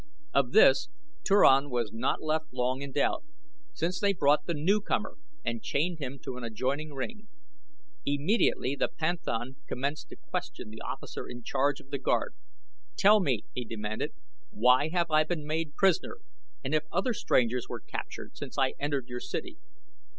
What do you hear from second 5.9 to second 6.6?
him to an